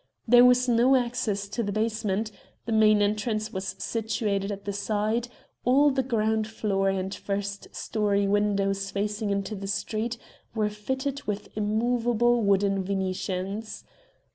There 0.27 0.43
was 0.45 0.67
no 0.67 0.95
access 0.95 1.47
to 1.49 1.61
the 1.61 1.71
basement; 1.71 2.31
the 2.65 2.71
main 2.71 3.03
entrance 3.03 3.53
was 3.53 3.75
situated 3.77 4.51
at 4.51 4.65
the 4.65 4.73
side; 4.73 5.27
all 5.63 5.91
the 5.91 6.01
ground 6.01 6.47
floor 6.47 6.89
and 6.89 7.13
first 7.13 7.67
storey 7.71 8.25
windows 8.27 8.89
facing 8.89 9.29
into 9.29 9.53
the 9.53 9.67
street 9.67 10.17
were 10.55 10.69
fitted 10.69 11.21
with 11.25 11.55
immovable 11.55 12.41
wooden 12.41 12.83
venetians. 12.83 13.83